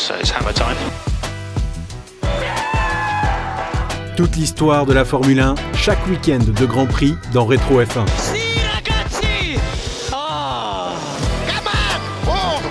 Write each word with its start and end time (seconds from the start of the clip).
it's, 0.00 0.10
it's 0.20 0.30
hammer 0.30 0.52
time. 0.52 0.76
Toute 4.16 4.36
l'histoire 4.36 4.86
de 4.86 4.92
la 4.92 5.04
Formule 5.04 5.40
1, 5.40 5.54
chaque 5.74 6.06
week-end 6.08 6.38
de 6.38 6.66
Grand 6.66 6.86
Prix 6.86 7.14
dans 7.32 7.46
Rétro 7.46 7.80
F1. 7.80 8.06
Si 8.16 8.60
ragazzi! 8.74 9.58
Ah! 10.12 10.92
Come 11.46 11.68
on, 11.68 12.00
move! 12.26 12.64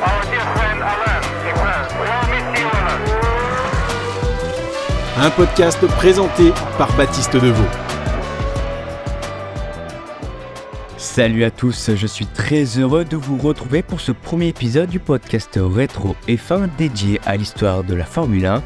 Our 0.00 0.22
dear 0.30 0.46
friend 0.54 0.82
Alain, 0.82 1.22
Ibrahim, 1.48 1.86
we 2.00 2.08
all 2.08 2.26
miss 2.30 2.60
you, 2.60 2.68
Alain. 2.68 3.00
Un 5.26 5.30
podcast 5.30 5.84
présenté 5.96 6.52
par 6.78 6.92
Baptiste 6.96 7.36
Deveau. 7.36 7.64
Salut 11.06 11.44
à 11.44 11.50
tous, 11.50 11.92
je 11.94 12.06
suis 12.06 12.26
très 12.26 12.64
heureux 12.78 13.04
de 13.06 13.16
vous 13.16 13.38
retrouver 13.38 13.82
pour 13.82 14.00
ce 14.00 14.12
premier 14.12 14.48
épisode 14.48 14.90
du 14.90 14.98
podcast 14.98 15.58
Rétro 15.58 16.14
F1 16.28 16.68
dédié 16.76 17.20
à 17.24 17.36
l'histoire 17.36 17.84
de 17.84 17.94
la 17.94 18.04
Formule 18.04 18.44
1. 18.44 18.62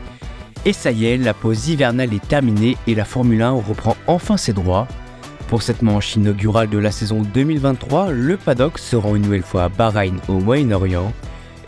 Et 0.64 0.72
ça 0.72 0.90
y 0.90 1.04
est, 1.06 1.16
la 1.16 1.32
pause 1.32 1.68
hivernale 1.68 2.12
est 2.12 2.26
terminée 2.26 2.76
et 2.88 2.96
la 2.96 3.04
Formule 3.04 3.42
1 3.42 3.50
reprend 3.50 3.94
enfin 4.08 4.36
ses 4.36 4.52
droits. 4.52 4.88
Pour 5.46 5.62
cette 5.62 5.82
manche 5.82 6.16
inaugurale 6.16 6.70
de 6.70 6.78
la 6.78 6.90
saison 6.90 7.22
2023, 7.22 8.10
le 8.10 8.36
paddock 8.36 8.78
se 8.78 8.96
rend 8.96 9.14
une 9.14 9.22
nouvelle 9.22 9.42
fois 9.42 9.64
à 9.64 9.68
Bahreïn 9.68 10.16
au 10.26 10.40
Moyen-Orient. 10.40 11.12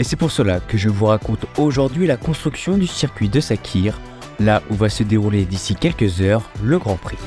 Et 0.00 0.04
c'est 0.04 0.16
pour 0.16 0.32
cela 0.32 0.58
que 0.58 0.78
je 0.78 0.88
vous 0.88 1.06
raconte 1.06 1.44
aujourd'hui 1.58 2.08
la 2.08 2.16
construction 2.16 2.76
du 2.76 2.88
circuit 2.88 3.28
de 3.28 3.40
Sakir, 3.40 4.00
là 4.40 4.62
où 4.68 4.74
va 4.74 4.88
se 4.88 5.04
dérouler 5.04 5.44
d'ici 5.44 5.76
quelques 5.76 6.22
heures 6.22 6.50
le 6.64 6.78
Grand 6.78 6.96
Prix. 6.96 7.18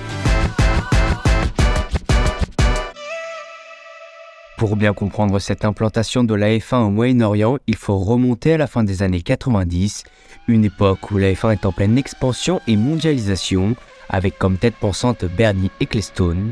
Pour 4.65 4.77
bien 4.77 4.93
comprendre 4.93 5.37
cette 5.37 5.63
implantation 5.63 6.23
de 6.23 6.33
la 6.33 6.57
F1 6.57 6.87
au 6.87 6.89
Moyen-Orient, 6.89 7.59
il 7.67 7.75
faut 7.75 7.99
remonter 7.99 8.53
à 8.53 8.57
la 8.57 8.65
fin 8.65 8.83
des 8.83 9.03
années 9.03 9.21
90, 9.21 10.03
une 10.47 10.65
époque 10.65 11.11
où 11.11 11.19
la 11.19 11.33
F1 11.33 11.51
est 11.53 11.67
en 11.67 11.71
pleine 11.71 11.99
expansion 11.99 12.59
et 12.65 12.75
mondialisation, 12.75 13.75
avec 14.09 14.39
comme 14.39 14.57
tête 14.57 14.73
pensante 14.73 15.23
Bernie 15.25 15.69
Ecclestone. 15.81 16.49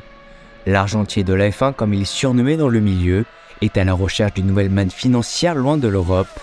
L'argentier 0.67 1.23
de 1.23 1.33
la 1.33 1.49
F1, 1.49 1.73
comme 1.73 1.95
il 1.95 2.03
est 2.03 2.05
surnommé 2.05 2.55
dans 2.55 2.69
le 2.69 2.81
milieu, 2.81 3.25
est 3.61 3.77
à 3.77 3.83
la 3.83 3.95
recherche 3.95 4.35
d'une 4.35 4.45
nouvelle 4.45 4.69
manne 4.69 4.91
financière 4.91 5.55
loin 5.55 5.79
de 5.79 5.87
l'Europe. 5.87 6.39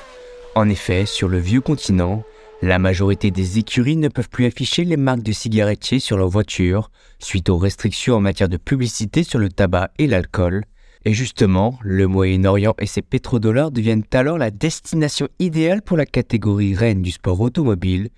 En 0.56 0.68
effet, 0.68 1.06
sur 1.06 1.28
le 1.28 1.38
vieux 1.38 1.60
continent, 1.60 2.24
la 2.62 2.80
majorité 2.80 3.30
des 3.30 3.58
écuries 3.58 3.96
ne 3.96 4.08
peuvent 4.08 4.28
plus 4.28 4.46
afficher 4.46 4.82
les 4.82 4.96
marques 4.96 5.22
de 5.22 5.30
cigarettiers 5.30 6.00
sur 6.00 6.16
leurs 6.16 6.30
voitures, 6.30 6.90
suite 7.20 7.48
aux 7.48 7.58
restrictions 7.58 8.16
en 8.16 8.20
matière 8.20 8.48
de 8.48 8.56
publicité 8.56 9.22
sur 9.22 9.38
le 9.38 9.50
tabac 9.50 9.92
et 9.98 10.08
l'alcool. 10.08 10.64
Et 11.06 11.14
justement, 11.14 11.78
le 11.82 12.06
Moyen-Orient 12.06 12.74
et 12.78 12.86
ses 12.86 13.00
pétrodollars 13.00 13.70
deviennent 13.70 14.04
alors 14.12 14.36
la 14.36 14.50
destination 14.50 15.28
idéale 15.38 15.80
pour 15.80 15.96
la 15.96 16.04
catégorie 16.04 16.74
reine 16.74 17.00
du 17.00 17.10
sport 17.10 17.40
automobile, 17.40 18.10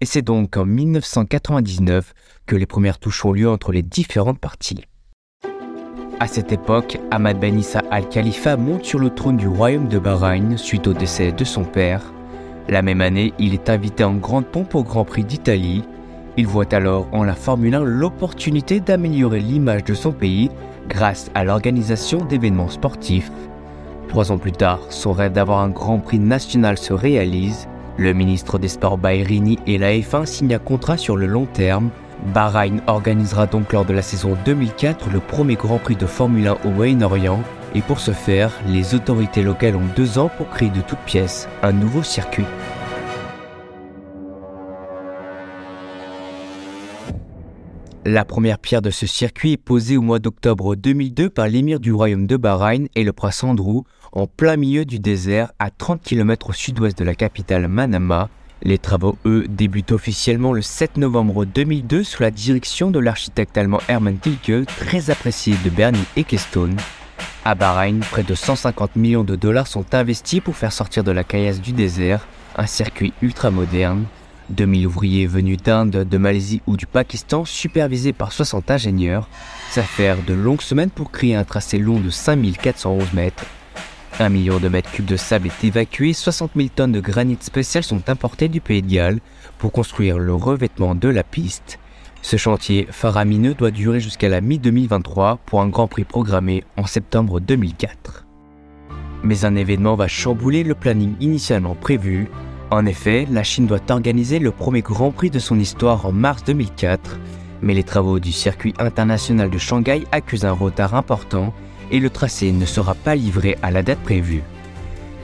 et 0.00 0.06
c'est 0.06 0.22
donc 0.22 0.56
en 0.56 0.64
1999 0.64 2.14
que 2.46 2.56
les 2.56 2.64
premières 2.64 2.98
touches 2.98 3.24
ont 3.26 3.32
lieu 3.32 3.48
entre 3.48 3.72
les 3.72 3.82
différentes 3.82 4.38
parties. 4.38 4.84
À 6.18 6.26
cette 6.26 6.52
époque, 6.52 6.98
Ahmad 7.10 7.38
Ben 7.38 7.58
Issa 7.58 7.82
Al-Khalifa 7.90 8.56
monte 8.56 8.84
sur 8.84 8.98
le 8.98 9.10
trône 9.10 9.36
du 9.36 9.48
royaume 9.48 9.88
de 9.88 9.98
Bahreïn 9.98 10.56
suite 10.56 10.86
au 10.86 10.94
décès 10.94 11.32
de 11.32 11.44
son 11.44 11.64
père. 11.64 12.12
La 12.68 12.80
même 12.80 13.00
année, 13.02 13.34
il 13.38 13.52
est 13.52 13.68
invité 13.68 14.04
en 14.04 14.14
grande 14.14 14.46
pompe 14.46 14.74
au 14.74 14.82
Grand 14.82 15.04
Prix 15.04 15.24
d'Italie. 15.24 15.82
Il 16.36 16.46
voit 16.46 16.72
alors 16.74 17.08
en 17.12 17.24
la 17.24 17.34
Formule 17.34 17.74
1 17.74 17.84
l'opportunité 17.84 18.80
d'améliorer 18.80 19.40
l'image 19.40 19.84
de 19.84 19.94
son 19.94 20.12
pays 20.12 20.50
grâce 20.88 21.30
à 21.34 21.44
l'organisation 21.44 22.24
d'événements 22.24 22.68
sportifs. 22.68 23.30
Trois 24.08 24.32
ans 24.32 24.38
plus 24.38 24.52
tard, 24.52 24.80
son 24.90 25.12
rêve 25.12 25.32
d'avoir 25.32 25.60
un 25.60 25.68
Grand 25.68 25.98
Prix 25.98 26.18
national 26.18 26.78
se 26.78 26.92
réalise. 26.92 27.68
Le 27.96 28.12
ministre 28.12 28.58
des 28.58 28.68
Sports 28.68 28.98
Bahreïni 28.98 29.58
et 29.66 29.78
la 29.78 29.92
F1 29.92 30.26
signent 30.26 30.54
un 30.54 30.58
contrat 30.58 30.96
sur 30.96 31.16
le 31.16 31.26
long 31.26 31.46
terme. 31.46 31.90
Bahreïn 32.34 32.80
organisera 32.86 33.46
donc 33.46 33.72
lors 33.72 33.84
de 33.84 33.92
la 33.92 34.02
saison 34.02 34.36
2004 34.44 35.10
le 35.10 35.20
premier 35.20 35.54
Grand 35.54 35.78
Prix 35.78 35.96
de 35.96 36.06
Formule 36.06 36.48
1 36.48 36.56
au 36.64 36.70
Moyen-Orient. 36.70 37.40
Et 37.74 37.82
pour 37.82 38.00
ce 38.00 38.10
faire, 38.10 38.50
les 38.66 38.94
autorités 38.94 39.42
locales 39.42 39.76
ont 39.76 39.88
deux 39.94 40.18
ans 40.18 40.30
pour 40.36 40.48
créer 40.48 40.70
de 40.70 40.80
toutes 40.80 40.98
pièces 41.00 41.48
un 41.62 41.72
nouveau 41.72 42.02
circuit. 42.02 42.46
La 48.06 48.24
première 48.24 48.58
pierre 48.58 48.80
de 48.80 48.90
ce 48.90 49.06
circuit 49.06 49.52
est 49.52 49.56
posée 49.58 49.98
au 49.98 50.00
mois 50.00 50.20
d'octobre 50.20 50.74
2002 50.74 51.28
par 51.28 51.48
l'émir 51.48 51.80
du 51.80 51.92
royaume 51.92 52.26
de 52.26 52.38
Bahreïn 52.38 52.86
et 52.94 53.04
le 53.04 53.12
prince 53.12 53.44
Andrew, 53.44 53.82
en 54.12 54.26
plein 54.26 54.56
milieu 54.56 54.86
du 54.86 54.98
désert, 54.98 55.52
à 55.58 55.70
30 55.70 56.00
km 56.00 56.48
au 56.48 56.52
sud-ouest 56.54 56.96
de 56.96 57.04
la 57.04 57.14
capitale 57.14 57.68
Manama. 57.68 58.30
Les 58.62 58.78
travaux, 58.78 59.18
eux, 59.26 59.44
débutent 59.48 59.92
officiellement 59.92 60.54
le 60.54 60.62
7 60.62 60.96
novembre 60.96 61.44
2002 61.44 62.02
sous 62.02 62.22
la 62.22 62.30
direction 62.30 62.90
de 62.90 62.98
l'architecte 62.98 63.58
allemand 63.58 63.80
Hermann 63.86 64.16
Tilke, 64.16 64.66
très 64.66 65.10
apprécié 65.10 65.54
de 65.62 65.68
Bernie 65.68 65.98
Ecclestone. 66.16 66.76
À 67.44 67.54
Bahreïn, 67.54 68.00
près 68.00 68.22
de 68.22 68.34
150 68.34 68.96
millions 68.96 69.24
de 69.24 69.36
dollars 69.36 69.66
sont 69.66 69.94
investis 69.94 70.40
pour 70.40 70.56
faire 70.56 70.72
sortir 70.72 71.04
de 71.04 71.10
la 71.10 71.22
caillasse 71.22 71.60
du 71.60 71.72
désert 71.72 72.26
un 72.56 72.66
circuit 72.66 73.12
ultra 73.20 73.50
moderne 73.50 74.04
2000 74.50 74.86
ouvriers 74.86 75.26
venus 75.26 75.58
d'Inde, 75.58 76.06
de 76.08 76.18
Malaisie 76.18 76.62
ou 76.66 76.76
du 76.76 76.86
Pakistan, 76.86 77.44
supervisés 77.44 78.12
par 78.12 78.32
60 78.32 78.70
ingénieurs. 78.70 79.28
Ça 79.70 79.82
fait 79.82 80.16
de 80.26 80.34
longues 80.34 80.60
semaines 80.60 80.90
pour 80.90 81.10
créer 81.10 81.34
un 81.34 81.44
tracé 81.44 81.78
long 81.78 82.00
de 82.00 82.10
5411 82.10 83.12
mètres. 83.12 83.46
Un 84.18 84.28
million 84.28 84.58
de 84.58 84.68
mètres 84.68 84.90
cubes 84.90 85.06
de 85.06 85.16
sable 85.16 85.46
est 85.48 85.64
évacué, 85.64 86.12
60 86.12 86.50
000 86.54 86.68
tonnes 86.74 86.92
de 86.92 87.00
granit 87.00 87.38
spécial 87.40 87.82
sont 87.82 88.10
importées 88.10 88.48
du 88.48 88.60
Pays 88.60 88.82
de 88.82 88.92
Galles 88.92 89.20
pour 89.58 89.72
construire 89.72 90.18
le 90.18 90.34
revêtement 90.34 90.94
de 90.94 91.08
la 91.08 91.22
piste. 91.22 91.78
Ce 92.20 92.36
chantier 92.36 92.86
faramineux 92.90 93.54
doit 93.54 93.70
durer 93.70 93.98
jusqu'à 93.98 94.28
la 94.28 94.42
mi-2023 94.42 95.38
pour 95.46 95.62
un 95.62 95.68
Grand 95.68 95.88
Prix 95.88 96.04
programmé 96.04 96.64
en 96.76 96.84
septembre 96.84 97.40
2004. 97.40 98.26
Mais 99.22 99.44
un 99.44 99.56
événement 99.56 99.94
va 99.94 100.06
chambouler 100.06 100.64
le 100.64 100.74
planning 100.74 101.14
initialement 101.20 101.74
prévu 101.74 102.28
en 102.70 102.86
effet, 102.86 103.26
la 103.30 103.42
Chine 103.42 103.66
doit 103.66 103.90
organiser 103.90 104.38
le 104.38 104.52
premier 104.52 104.80
Grand 104.80 105.10
Prix 105.10 105.30
de 105.30 105.40
son 105.40 105.58
histoire 105.58 106.06
en 106.06 106.12
mars 106.12 106.44
2004, 106.44 107.18
mais 107.62 107.74
les 107.74 107.82
travaux 107.82 108.20
du 108.20 108.30
circuit 108.30 108.74
international 108.78 109.50
de 109.50 109.58
Shanghai 109.58 110.04
accusent 110.12 110.44
un 110.44 110.52
retard 110.52 110.94
important 110.94 111.52
et 111.90 111.98
le 111.98 112.10
tracé 112.10 112.52
ne 112.52 112.64
sera 112.64 112.94
pas 112.94 113.16
livré 113.16 113.56
à 113.62 113.72
la 113.72 113.82
date 113.82 113.98
prévue. 113.98 114.42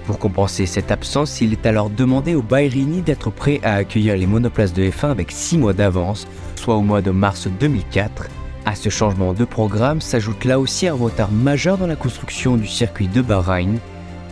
Pour 0.07 0.19
compenser 0.19 0.67
cette 0.67 0.91
absence, 0.91 1.41
il 1.41 1.53
est 1.53 1.67
alors 1.67 1.91
demandé 1.91 2.35
au 2.35 2.43
Bahreïni 2.43 3.03
d'être 3.03 3.31
prêt 3.31 3.61
à 3.63 3.75
accueillir 3.75 4.17
les 4.17 4.27
monoplaces 4.27 4.73
de 4.73 4.83
F1 4.83 5.11
avec 5.11 5.31
6 5.31 5.59
mois 5.59 5.73
d'avance, 5.73 6.27
soit 6.57 6.77
au 6.77 6.83
mois 6.83 7.03
de 7.03 7.11
mars 7.11 7.49
2004. 7.61 8.29
À 8.65 8.75
ce 8.75 8.89
changement 8.89 9.33
de 9.35 9.45
programme 9.45 10.01
s'ajoute 10.01 10.45
là 10.45 10.59
aussi 10.59 10.89
un 10.89 10.95
retard 10.95 11.31
majeur 11.31 11.79
dans 11.79 11.87
la 11.87 11.95
construction 11.95 12.57
du 12.57 12.67
circuit 12.67 13.07
de 13.07 13.23
Bahreïn, 13.23 13.79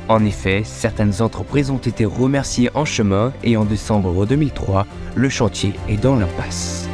en 0.08 0.24
effet, 0.24 0.62
certaines 0.64 1.22
entreprises 1.22 1.70
ont 1.70 1.78
été 1.78 2.04
remerciées 2.04 2.70
en 2.74 2.84
chemin 2.84 3.32
et 3.42 3.56
en 3.56 3.64
décembre 3.64 4.26
2003, 4.26 4.86
le 5.14 5.28
chantier 5.30 5.72
est 5.88 5.96
dans 5.96 6.16
l'impasse. 6.16 6.88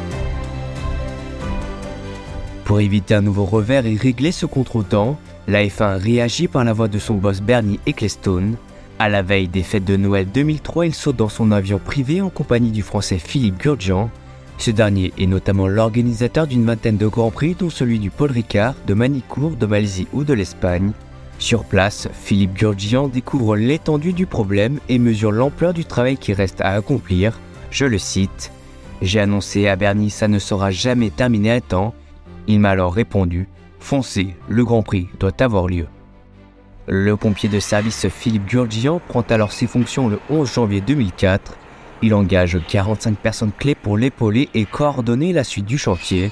Pour 2.63 2.79
éviter 2.79 3.15
un 3.15 3.21
nouveau 3.21 3.43
revers 3.43 3.85
et 3.85 3.95
régler 3.95 4.31
ce 4.31 4.45
contretemps, 4.45 5.19
la 5.47 5.65
F1 5.65 5.97
réagit 5.97 6.47
par 6.47 6.63
la 6.63 6.71
voix 6.71 6.87
de 6.87 6.99
son 6.99 7.15
boss 7.15 7.41
Bernie 7.41 7.81
Ecclestone. 7.85 8.55
À 8.97 9.09
la 9.09 9.23
veille 9.23 9.49
des 9.49 9.63
fêtes 9.63 9.83
de 9.83 9.97
Noël 9.97 10.27
2003, 10.33 10.85
il 10.85 10.93
saute 10.93 11.17
dans 11.17 11.27
son 11.27 11.51
avion 11.51 11.79
privé 11.83 12.21
en 12.21 12.29
compagnie 12.29 12.71
du 12.71 12.81
français 12.81 13.17
Philippe 13.17 13.59
Gurgian. 13.59 14.09
Ce 14.57 14.71
dernier 14.71 15.11
est 15.17 15.25
notamment 15.25 15.67
l'organisateur 15.67 16.47
d'une 16.47 16.65
vingtaine 16.65 16.97
de 16.97 17.07
grands 17.07 17.31
prix, 17.31 17.55
dont 17.59 17.69
celui 17.69 17.99
du 17.99 18.09
Paul 18.09 18.31
Ricard, 18.31 18.75
de 18.87 18.93
Manicourt, 18.93 19.57
de 19.57 19.65
Malaisie 19.65 20.07
ou 20.13 20.23
de 20.23 20.33
l'Espagne. 20.33 20.93
Sur 21.41 21.63
place, 21.63 22.07
Philippe 22.13 22.53
Gurgian 22.53 23.07
découvre 23.07 23.55
l'étendue 23.55 24.13
du 24.13 24.27
problème 24.27 24.79
et 24.89 24.99
mesure 24.99 25.31
l'ampleur 25.31 25.73
du 25.73 25.85
travail 25.85 26.15
qui 26.15 26.33
reste 26.33 26.61
à 26.61 26.75
accomplir. 26.75 27.39
Je 27.71 27.85
le 27.85 27.97
cite 27.97 28.51
J'ai 29.01 29.19
annoncé 29.19 29.67
à 29.67 29.75
Bernie 29.75 30.11
ça 30.11 30.27
ne 30.27 30.37
sera 30.37 30.69
jamais 30.69 31.09
terminé 31.09 31.51
à 31.51 31.59
temps. 31.59 31.95
Il 32.45 32.59
m'a 32.59 32.69
alors 32.69 32.93
répondu 32.93 33.47
Foncez, 33.79 34.35
le 34.49 34.63
Grand 34.63 34.83
Prix 34.83 35.09
doit 35.19 35.31
avoir 35.41 35.67
lieu. 35.67 35.87
Le 36.85 37.17
pompier 37.17 37.49
de 37.49 37.59
service 37.59 38.07
Philippe 38.07 38.45
Gurgian 38.45 39.01
prend 39.07 39.21
alors 39.21 39.51
ses 39.51 39.65
fonctions 39.65 40.09
le 40.09 40.19
11 40.29 40.53
janvier 40.53 40.79
2004. 40.81 41.57
Il 42.03 42.13
engage 42.13 42.59
45 42.67 43.17
personnes 43.17 43.51
clés 43.57 43.73
pour 43.73 43.97
l'épauler 43.97 44.47
et 44.53 44.65
coordonner 44.65 45.33
la 45.33 45.43
suite 45.43 45.65
du 45.65 45.79
chantier. 45.79 46.31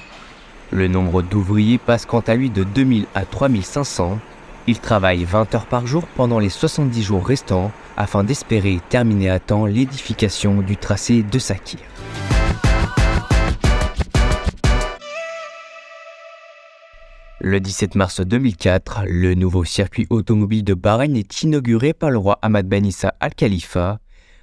Le 0.70 0.86
nombre 0.86 1.22
d'ouvriers 1.22 1.78
passe 1.78 2.06
quant 2.06 2.20
à 2.20 2.36
lui 2.36 2.48
de 2.48 2.62
2000 2.62 3.06
à 3.16 3.24
3500. 3.24 4.20
Il 4.66 4.78
travaille 4.78 5.24
20 5.24 5.54
heures 5.54 5.66
par 5.66 5.86
jour 5.86 6.04
pendant 6.16 6.38
les 6.38 6.50
70 6.50 7.02
jours 7.02 7.26
restants 7.26 7.72
afin 7.96 8.24
d'espérer 8.24 8.80
terminer 8.88 9.30
à 9.30 9.38
temps 9.38 9.66
l'édification 9.66 10.60
du 10.60 10.76
tracé 10.76 11.22
de 11.22 11.38
Sakir. 11.38 11.80
Le 17.42 17.58
17 17.58 17.94
mars 17.94 18.20
2004, 18.20 19.04
le 19.06 19.34
nouveau 19.34 19.64
circuit 19.64 20.06
automobile 20.10 20.62
de 20.62 20.74
Bahreïn 20.74 21.16
est 21.16 21.42
inauguré 21.42 21.94
par 21.94 22.10
le 22.10 22.18
roi 22.18 22.38
Ahmad 22.42 22.68
Ben 22.68 22.84
Issa 22.84 23.14
Al 23.18 23.34
Khalifa. 23.34 23.98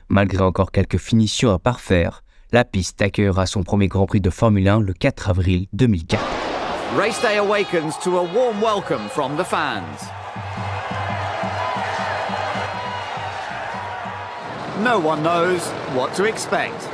Malgré 0.09 0.43
encore 0.43 0.71
quelques 0.71 0.97
finitions 0.97 1.51
à 1.51 1.59
parfaire, 1.59 2.23
la 2.51 2.65
piste 2.65 3.01
accueillera 3.03 3.45
son 3.45 3.61
premier 3.61 3.87
Grand 3.87 4.07
Prix 4.07 4.21
de 4.21 4.31
Formule 4.31 4.67
1 4.67 4.79
le 4.79 4.93
4 4.93 5.29
avril 5.29 5.67
2004. 5.73 6.46
Race 6.95 7.21
day 7.21 7.37
awakens 7.37 7.97
to 7.97 8.17
a 8.17 8.23
warm 8.23 8.61
welcome 8.61 9.09
from 9.09 9.35
the 9.35 9.43
fans. 9.43 9.83
No 14.81 14.97
one 14.97 15.21
knows 15.21 15.59
what 15.93 16.13
to 16.15 16.23
expect. 16.23 16.87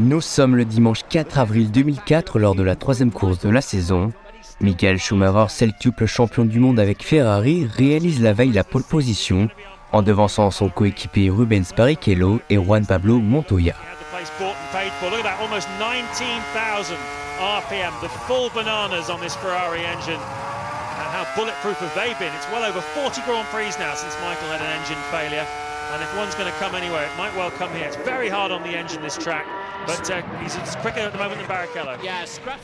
Nous 0.00 0.20
sommes 0.20 0.56
le 0.56 0.64
dimanche 0.64 1.04
4 1.08 1.38
avril 1.38 1.70
2004 1.70 2.40
lors 2.40 2.56
de 2.56 2.64
la 2.64 2.74
troisième 2.74 3.12
course 3.12 3.38
de 3.38 3.50
la 3.50 3.60
saison. 3.60 4.12
Michael 4.60 4.98
Schumacher, 4.98 5.48
septuple 5.48 6.06
champion 6.06 6.44
du 6.44 6.58
monde 6.58 6.80
avec 6.80 7.04
Ferrari, 7.04 7.66
réalise 7.66 8.20
la 8.20 8.32
veille 8.32 8.52
la 8.52 8.64
pole 8.64 8.82
position 8.82 9.48
en 9.92 10.02
devançant 10.02 10.50
son 10.50 10.68
coéquipier 10.70 11.30
Rubens 11.30 11.72
Barrichello 11.74 12.40
et 12.50 12.56
Juan 12.56 12.84
Pablo 12.84 13.20
Montoya. 13.20 13.76
Place 14.18 14.34
bought 14.34 14.58
and 14.58 14.70
paid 14.74 14.90
for. 14.98 15.14
Look 15.14 15.22
at 15.22 15.30
that, 15.30 15.38
almost 15.38 15.70
19,000 15.78 16.98
RPM, 17.38 17.94
the 18.02 18.10
full 18.26 18.50
bananas 18.50 19.14
on 19.14 19.22
this 19.22 19.38
Ferrari 19.38 19.86
engine. 19.86 20.18
And 20.18 21.06
how 21.14 21.22
bulletproof 21.38 21.78
have 21.78 21.94
they 21.94 22.18
been? 22.18 22.34
It's 22.34 22.50
well 22.50 22.66
over 22.66 22.82
40 22.98 23.22
Grand 23.22 23.46
Prix 23.54 23.78
now 23.78 23.94
since 23.94 24.18
Michael 24.18 24.50
had 24.50 24.58
an 24.58 24.74
engine 24.74 24.98
failure. 25.14 25.46
And 25.94 26.02
if 26.02 26.10
one's 26.18 26.34
going 26.34 26.50
to 26.50 26.58
come 26.58 26.74
anywhere, 26.74 27.06
it 27.06 27.14
might 27.14 27.30
well 27.38 27.52
come 27.62 27.70
here. 27.78 27.86
It's 27.86 28.02
very 28.02 28.28
hard 28.28 28.50
on 28.50 28.66
the 28.66 28.74
engine, 28.74 29.02
this 29.02 29.14
track. 29.16 29.46
But 29.86 30.10
uh, 30.10 30.18
he's 30.42 30.58
quicker 30.82 30.98
at 30.98 31.12
the 31.12 31.22
moment 31.22 31.38
than 31.38 31.46
Barrichello. 31.46 31.94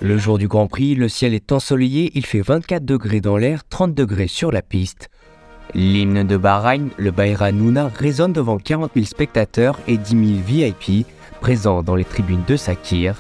Le 0.03 0.19
jour 0.19 0.39
du 0.39 0.49
Grand 0.49 0.67
Prix, 0.67 0.97
le 0.97 1.09
ciel 1.09 1.35
est 1.35 1.53
ensoleillé, 1.53 2.11
il 2.17 2.27
fait 2.27 2.43
24 2.43 2.85
degrés 2.85 3.21
dans 3.21 3.37
l'air, 3.37 3.63
30 3.71 3.95
degrés 3.95 4.27
sur 4.27 4.51
la 4.51 4.63
piste. 4.63 5.09
L'hymne 5.73 6.25
de 6.25 6.37
Bahreïn, 6.37 6.91
le 6.99 7.13
Bayra 7.13 7.53
Nouna, 7.53 7.93
résonne 7.95 8.33
devant 8.33 8.59
40 8.59 8.91
000 8.95 9.07
spectateurs 9.07 9.79
et 9.87 9.99
10 9.99 10.11
000 10.11 10.23
VIP 10.45 11.07
présents 11.45 11.83
dans 11.83 11.95
les 11.95 12.07
tribunes 12.07 12.43
de 12.49 12.57
Sakir. 12.57 13.17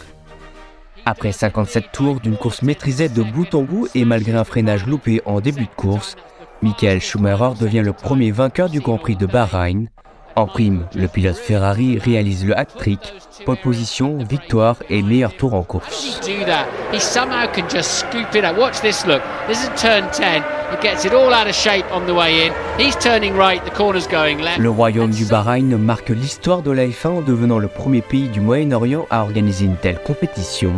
Après 1.04 1.30
57 1.30 1.92
tours 1.92 2.20
d'une 2.20 2.38
course 2.38 2.62
maîtrisée 2.62 3.10
de 3.10 3.22
bout 3.22 3.54
en 3.54 3.64
bout 3.64 3.86
et 3.94 4.06
malgré 4.06 4.32
un 4.32 4.44
freinage 4.44 4.86
loupé 4.86 5.20
en 5.26 5.42
début 5.42 5.66
de 5.66 5.74
course, 5.76 6.16
Michael 6.62 7.02
Schumacher 7.02 7.50
devient 7.60 7.82
le 7.84 7.92
premier 7.92 8.30
vainqueur 8.30 8.70
du 8.70 8.80
Grand 8.80 8.96
Prix 8.96 9.16
de 9.16 9.26
Bahreïn. 9.26 9.88
En 10.36 10.46
prime, 10.46 10.86
le 10.96 11.06
pilote 11.06 11.36
Ferrari 11.36 11.98
réalise 11.98 12.44
le 12.44 12.58
hat-trick, 12.58 12.98
pole 13.46 13.56
position, 13.56 14.18
victoire 14.18 14.76
et 14.90 15.00
meilleur 15.00 15.36
tour 15.36 15.54
en 15.54 15.62
course. 15.62 16.18
do 16.22 16.44
that? 16.44 16.66
He 16.92 17.00
somehow 17.00 17.46
can 17.52 17.68
just 17.68 18.00
scoop 18.00 18.34
it 18.34 18.44
out. 18.44 18.58
Watch 18.58 18.80
this 18.80 19.06
look. 19.06 19.22
This 19.46 19.62
is 19.62 19.68
turn 19.80 20.10
10. 20.10 20.42
He 20.72 20.82
gets 20.82 21.04
it 21.04 21.12
all 21.12 21.32
out 21.32 21.46
of 21.46 21.54
shape 21.54 21.84
on 21.92 22.06
the 22.06 22.12
way 22.12 22.46
in. 22.46 22.52
He's 22.78 22.96
turning 22.96 23.36
right, 23.36 23.64
the 23.64 23.70
corner's 23.70 24.08
going 24.08 24.38
left. 24.38 24.58
Le 24.58 24.70
royaume 24.70 25.10
du 25.10 25.24
Bahreïn 25.24 25.76
marque 25.78 26.10
l'histoire 26.10 26.62
de 26.62 26.72
la 26.72 26.86
F1 26.86 27.08
en 27.08 27.22
devenant 27.22 27.60
le 27.60 27.68
premier 27.68 28.02
pays 28.02 28.28
du 28.28 28.40
Moyen-Orient 28.40 29.06
à 29.10 29.22
organiser 29.22 29.66
une 29.66 29.76
telle 29.76 30.02
compétition. 30.02 30.72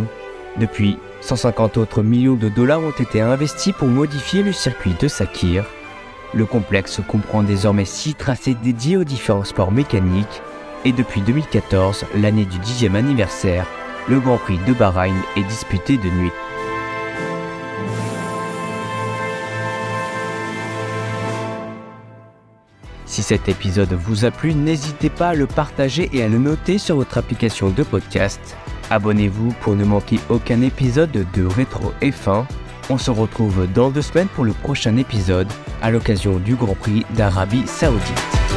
Depuis, 0.58 0.98
150 1.22 1.78
autres 1.78 2.02
millions 2.02 2.34
de 2.34 2.50
dollars 2.50 2.80
ont 2.80 2.90
été 2.90 3.22
investis 3.22 3.72
pour 3.72 3.88
modifier 3.88 4.42
le 4.42 4.52
circuit 4.52 4.94
de 5.00 5.08
Sakir. 5.08 5.64
Le 6.34 6.44
complexe 6.44 7.00
comprend 7.06 7.43
désormais 7.43 7.84
6 7.84 8.14
tracés 8.14 8.55
dédiés 8.55 8.96
aux 8.96 9.05
différents 9.05 9.44
sports 9.44 9.73
mécaniques 9.73 10.43
et 10.84 10.93
depuis 10.93 11.20
2014, 11.20 12.05
l'année 12.14 12.44
du 12.44 12.58
10e 12.58 12.94
anniversaire, 12.94 13.67
le 14.08 14.20
Grand 14.20 14.38
Prix 14.38 14.58
de 14.67 14.73
Bahreïn 14.73 15.17
est 15.37 15.43
disputé 15.43 15.96
de 15.96 16.08
nuit. 16.08 16.31
Si 23.05 23.23
cet 23.23 23.49
épisode 23.49 23.94
vous 23.94 24.25
a 24.25 24.31
plu, 24.31 24.55
n'hésitez 24.55 25.11
pas 25.11 25.31
à 25.31 25.34
le 25.34 25.46
partager 25.46 26.11
et 26.12 26.23
à 26.23 26.28
le 26.28 26.38
noter 26.38 26.78
sur 26.78 26.96
votre 26.96 27.19
application 27.19 27.70
de 27.70 27.82
podcast. 27.82 28.56
Abonnez-vous 28.90 29.55
pour 29.61 29.75
ne 29.75 29.84
manquer 29.84 30.20
aucun 30.28 30.61
épisode 30.61 31.11
de 31.11 31.46
Rétro 31.46 31.93
F1. 32.02 32.44
On 32.88 32.98
se 32.98 33.10
retrouve 33.10 33.66
dans 33.72 33.90
deux 33.90 34.02
semaines 34.02 34.28
pour 34.28 34.44
le 34.44 34.52
prochain 34.52 34.96
épisode 34.96 35.48
à 35.82 35.90
l'occasion 35.90 36.38
du 36.38 36.54
Grand 36.54 36.76
Prix 36.76 37.04
d'Arabie 37.16 37.66
Saoudite. 37.66 38.55